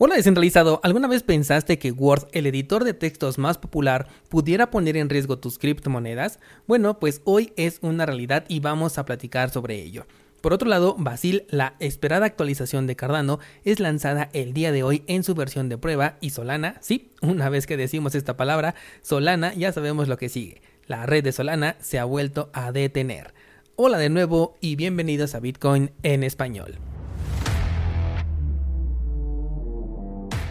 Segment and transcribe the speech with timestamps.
[0.00, 4.96] Hola descentralizado, ¿alguna vez pensaste que Word, el editor de textos más popular, pudiera poner
[4.96, 6.38] en riesgo tus criptomonedas?
[6.68, 10.06] Bueno, pues hoy es una realidad y vamos a platicar sobre ello.
[10.40, 15.02] Por otro lado, Basil, la esperada actualización de Cardano, es lanzada el día de hoy
[15.08, 19.52] en su versión de prueba y Solana, sí, una vez que decimos esta palabra, Solana
[19.54, 20.62] ya sabemos lo que sigue.
[20.86, 23.34] La red de Solana se ha vuelto a detener.
[23.74, 26.78] Hola de nuevo y bienvenidos a Bitcoin en español.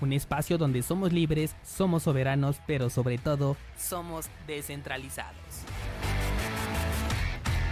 [0.00, 5.64] un espacio donde somos libres, somos soberanos, pero sobre todo somos descentralizados.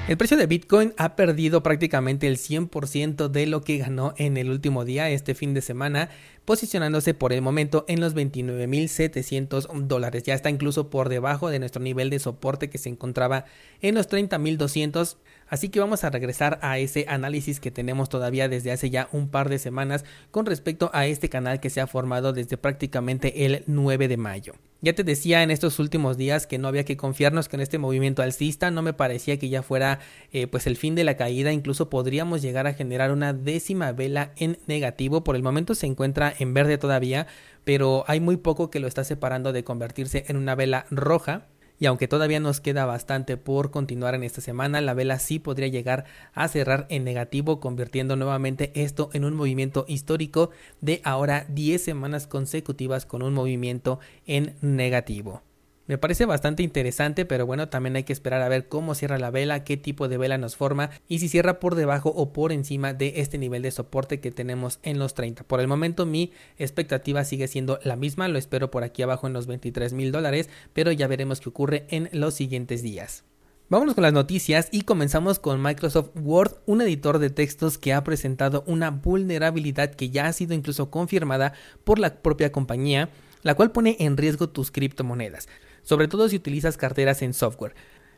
[0.09, 4.51] El precio de Bitcoin ha perdido prácticamente el 100% de lo que ganó en el
[4.51, 6.11] último día, este fin de semana,
[6.45, 10.23] posicionándose por el momento en los 29.700 dólares.
[10.23, 13.47] Ya está incluso por debajo de nuestro nivel de soporte que se encontraba
[13.81, 15.17] en los 30.200
[15.49, 19.29] Así que vamos a regresar a ese análisis que tenemos todavía desde hace ya un
[19.29, 23.63] par de semanas con respecto a este canal que se ha formado desde prácticamente el
[23.67, 24.55] 9 de mayo.
[24.83, 28.23] Ya te decía en estos últimos días que no había que confiarnos con este movimiento
[28.23, 30.01] alcista, no me parecía que ya fuera
[30.33, 34.33] eh, pues el fin de la caída, incluso podríamos llegar a generar una décima vela
[34.37, 37.27] en negativo, por el momento se encuentra en verde todavía,
[37.65, 41.47] pero hay muy poco que lo está separando de convertirse en una vela roja
[41.79, 45.69] y aunque todavía nos queda bastante por continuar en esta semana, la vela sí podría
[45.69, 51.83] llegar a cerrar en negativo, convirtiendo nuevamente esto en un movimiento histórico de ahora 10
[51.83, 55.46] semanas consecutivas con un movimiento en negativo.
[55.89, 59.31] Me parece bastante interesante, pero bueno, también hay que esperar a ver cómo cierra la
[59.31, 62.93] vela, qué tipo de vela nos forma y si cierra por debajo o por encima
[62.93, 65.45] de este nivel de soporte que tenemos en los 30.
[65.45, 69.33] Por el momento mi expectativa sigue siendo la misma, lo espero por aquí abajo en
[69.33, 73.23] los 23 mil dólares, pero ya veremos qué ocurre en los siguientes días.
[73.69, 78.03] Vámonos con las noticias y comenzamos con Microsoft Word, un editor de textos que ha
[78.03, 81.53] presentado una vulnerabilidad que ya ha sido incluso confirmada
[81.85, 83.09] por la propia compañía,
[83.43, 85.49] la cual pone en riesgo tus criptomonedas
[85.87, 87.75] sobre todo si utilizas carteras en software.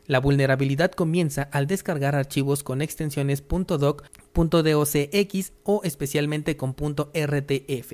[0.07, 7.93] La vulnerabilidad comienza al descargar archivos con extensiones .doc, .docx o especialmente con .rtf.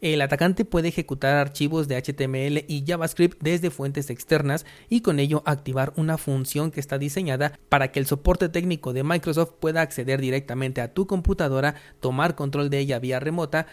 [0.00, 5.42] El atacante puede ejecutar archivos de HTML y JavaScript desde fuentes externas y con ello
[5.44, 10.22] activar una función que está diseñada para que el soporte técnico de Microsoft pueda acceder
[10.22, 13.66] directamente a tu computadora, tomar control de ella vía remota,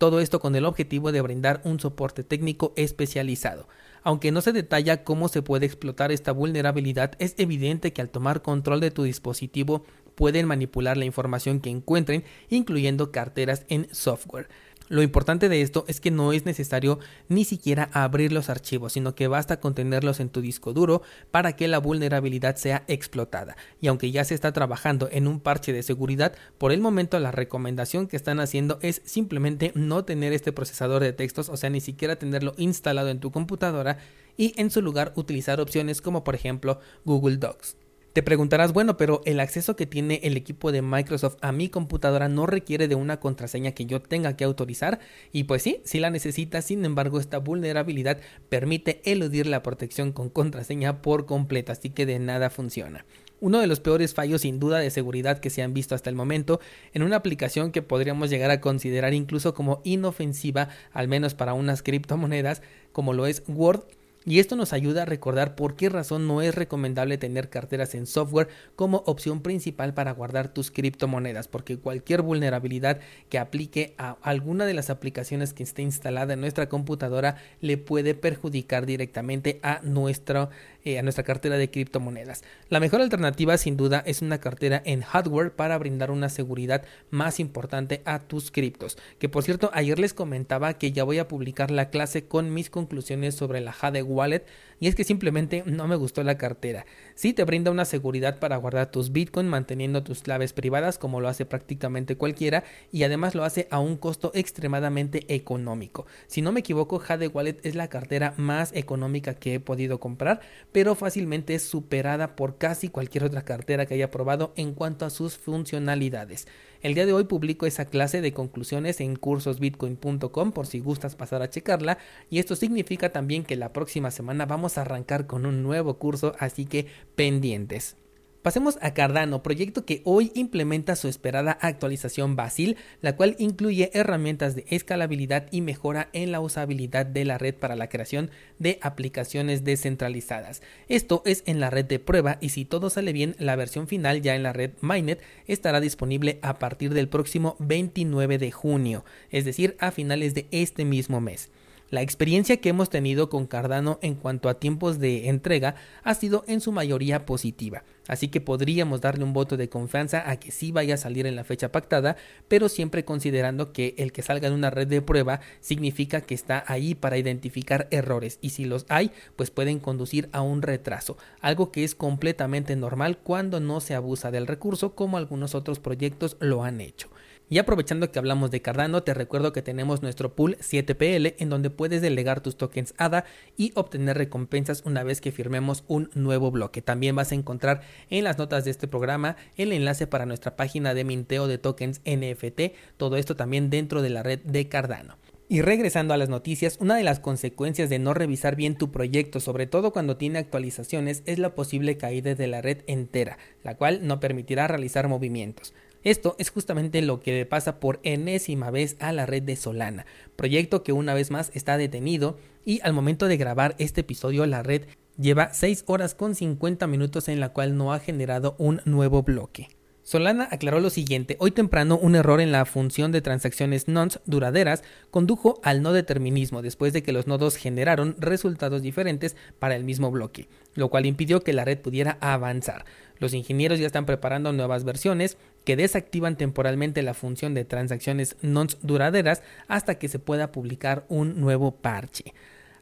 [0.00, 3.68] todo esto con el objetivo de brindar un soporte técnico especializado.
[4.02, 8.40] Aunque no se detalla cómo se puede explotar esta vulnerabilidad, es evidente que al tomar
[8.40, 9.84] control de tu dispositivo
[10.14, 14.48] pueden manipular la información que encuentren, incluyendo carteras en software.
[14.90, 19.14] Lo importante de esto es que no es necesario ni siquiera abrir los archivos, sino
[19.14, 23.56] que basta con tenerlos en tu disco duro para que la vulnerabilidad sea explotada.
[23.80, 27.30] Y aunque ya se está trabajando en un parche de seguridad, por el momento la
[27.30, 31.80] recomendación que están haciendo es simplemente no tener este procesador de textos, o sea, ni
[31.80, 33.98] siquiera tenerlo instalado en tu computadora
[34.36, 37.76] y en su lugar utilizar opciones como por ejemplo Google Docs.
[38.12, 42.28] Te preguntarás, bueno, pero el acceso que tiene el equipo de Microsoft a mi computadora
[42.28, 44.98] no requiere de una contraseña que yo tenga que autorizar.
[45.30, 50.28] Y pues sí, sí la necesita, sin embargo, esta vulnerabilidad permite eludir la protección con
[50.28, 53.06] contraseña por completo, así que de nada funciona.
[53.38, 56.16] Uno de los peores fallos sin duda de seguridad que se han visto hasta el
[56.16, 56.58] momento
[56.92, 61.84] en una aplicación que podríamos llegar a considerar incluso como inofensiva, al menos para unas
[61.84, 62.60] criptomonedas,
[62.92, 63.84] como lo es Word
[64.26, 68.06] y esto nos ayuda a recordar por qué razón no es recomendable tener carteras en
[68.06, 74.66] software como opción principal para guardar tus criptomonedas, porque cualquier vulnerabilidad que aplique a alguna
[74.66, 80.50] de las aplicaciones que esté instalada en nuestra computadora le puede perjudicar directamente a, nuestro,
[80.84, 82.42] eh, a nuestra cartera de criptomonedas.
[82.68, 87.40] La mejor alternativa sin duda es una cartera en hardware para brindar una seguridad más
[87.40, 88.98] importante a tus criptos.
[89.18, 92.68] Que por cierto, ayer les comentaba que ya voy a publicar la clase con mis
[92.68, 94.44] conclusiones sobre la hardware wallet
[94.80, 96.86] y es que simplemente no me gustó la cartera.
[97.14, 101.28] Sí te brinda una seguridad para guardar tus Bitcoin manteniendo tus claves privadas como lo
[101.28, 106.06] hace prácticamente cualquiera y además lo hace a un costo extremadamente económico.
[106.26, 110.40] Si no me equivoco, Jade Wallet es la cartera más económica que he podido comprar,
[110.72, 115.10] pero fácilmente es superada por casi cualquier otra cartera que haya probado en cuanto a
[115.10, 116.46] sus funcionalidades.
[116.82, 121.42] El día de hoy publico esa clase de conclusiones en cursosbitcoin.com por si gustas pasar
[121.42, 121.98] a checarla
[122.30, 126.34] y esto significa también que la próxima semana vamos a arrancar con un nuevo curso,
[126.38, 126.86] así que
[127.16, 127.99] pendientes.
[128.42, 134.56] Pasemos a Cardano, proyecto que hoy implementa su esperada actualización Basil, la cual incluye herramientas
[134.56, 139.62] de escalabilidad y mejora en la usabilidad de la red para la creación de aplicaciones
[139.62, 140.62] descentralizadas.
[140.88, 144.22] Esto es en la red de prueba y si todo sale bien, la versión final
[144.22, 149.44] ya en la red Mainnet estará disponible a partir del próximo 29 de junio, es
[149.44, 151.50] decir, a finales de este mismo mes.
[151.90, 156.44] La experiencia que hemos tenido con Cardano en cuanto a tiempos de entrega ha sido
[156.46, 160.70] en su mayoría positiva, así que podríamos darle un voto de confianza a que sí
[160.70, 162.16] vaya a salir en la fecha pactada,
[162.46, 166.62] pero siempre considerando que el que salga en una red de prueba significa que está
[166.68, 171.72] ahí para identificar errores y si los hay, pues pueden conducir a un retraso, algo
[171.72, 176.62] que es completamente normal cuando no se abusa del recurso como algunos otros proyectos lo
[176.62, 177.08] han hecho.
[177.52, 181.68] Y aprovechando que hablamos de Cardano, te recuerdo que tenemos nuestro pool 7PL en donde
[181.68, 183.24] puedes delegar tus tokens ADA
[183.56, 186.80] y obtener recompensas una vez que firmemos un nuevo bloque.
[186.80, 190.94] También vas a encontrar en las notas de este programa el enlace para nuestra página
[190.94, 195.18] de minteo de tokens NFT, todo esto también dentro de la red de Cardano.
[195.48, 199.40] Y regresando a las noticias, una de las consecuencias de no revisar bien tu proyecto,
[199.40, 204.06] sobre todo cuando tiene actualizaciones, es la posible caída de la red entera, la cual
[204.06, 205.74] no permitirá realizar movimientos.
[206.02, 210.06] Esto es justamente lo que le pasa por enésima vez a la red de Solana,
[210.34, 214.62] proyecto que una vez más está detenido y al momento de grabar este episodio la
[214.62, 214.86] red
[215.18, 219.68] lleva 6 horas con 50 minutos en la cual no ha generado un nuevo bloque.
[220.02, 224.82] Solana aclaró lo siguiente, hoy temprano un error en la función de transacciones nonce duraderas
[225.10, 230.10] condujo al no determinismo después de que los nodos generaron resultados diferentes para el mismo
[230.10, 232.86] bloque, lo cual impidió que la red pudiera avanzar.
[233.18, 238.76] Los ingenieros ya están preparando nuevas versiones que desactivan temporalmente la función de transacciones nonce
[238.82, 242.32] duraderas hasta que se pueda publicar un nuevo parche.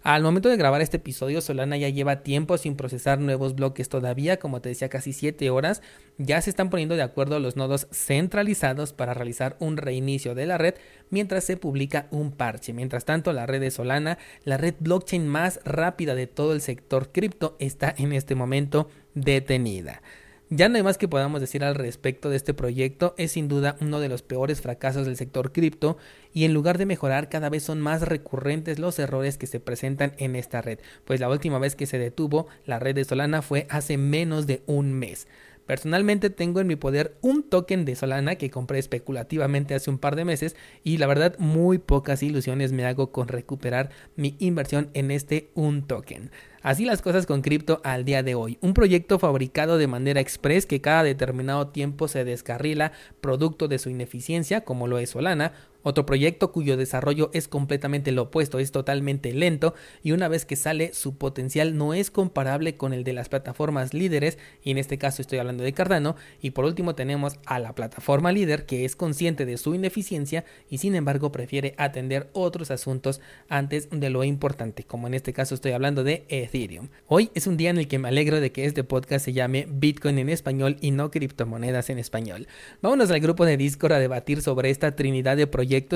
[0.05, 4.39] Al momento de grabar este episodio, Solana ya lleva tiempo sin procesar nuevos bloques todavía,
[4.39, 5.83] como te decía, casi 7 horas.
[6.19, 10.57] Ya se están poniendo de acuerdo los nodos centralizados para realizar un reinicio de la
[10.57, 10.77] red
[11.11, 12.73] mientras se publica un parche.
[12.73, 17.11] Mientras tanto, la red de Solana, la red blockchain más rápida de todo el sector
[17.11, 20.01] cripto, está en este momento detenida.
[20.51, 23.77] Ya no hay más que podamos decir al respecto de este proyecto, es sin duda
[23.83, 25.99] uno de los peores fracasos del sector cripto
[26.33, 30.15] y en lugar de mejorar cada vez son más recurrentes los errores que se presentan
[30.17, 33.67] en esta red, pues la última vez que se detuvo la red de Solana fue
[33.69, 35.29] hace menos de un mes.
[35.69, 40.17] Personalmente tengo en mi poder un token de Solana que compré especulativamente hace un par
[40.17, 45.11] de meses y la verdad muy pocas ilusiones me hago con recuperar mi inversión en
[45.11, 46.31] este un token.
[46.63, 48.57] Así las cosas con cripto al día de hoy.
[48.63, 53.91] Un proyecto fabricado de manera express que cada determinado tiempo se descarrila producto de su
[53.91, 55.53] ineficiencia, como lo es Solana,
[55.83, 60.57] otro proyecto cuyo desarrollo es completamente lo opuesto, es totalmente lento y una vez que
[60.57, 64.99] sale su potencial no es comparable con el de las plataformas líderes y en este
[64.99, 68.97] caso estoy hablando de Cardano y por último tenemos a la plataforma líder que es
[68.97, 74.85] consciente de su ineficiencia y sin embargo prefiere atender otros asuntos antes de lo importante
[74.85, 76.89] como en este caso estoy hablando de Ethereum.
[77.07, 79.67] Hoy es un día en el que me alegro de que este podcast se llame
[79.71, 82.49] Bitcoin en español y no criptomonedas en español.
[82.83, 85.47] Vámonos al grupo de Discord a debatir sobre esta trinidad de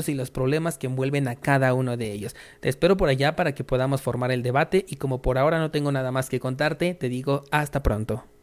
[0.08, 2.34] y los problemas que envuelven a cada uno de ellos.
[2.60, 5.70] Te espero por allá para que podamos formar el debate y como por ahora no
[5.70, 8.24] tengo nada más que contarte, te digo hasta pronto.